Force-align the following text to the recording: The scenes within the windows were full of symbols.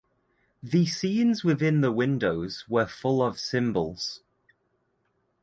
The 0.63 0.87
scenes 0.87 1.43
within 1.43 1.81
the 1.81 1.91
windows 1.91 2.65
were 2.67 2.87
full 2.87 3.21
of 3.21 3.39
symbols. 3.39 4.21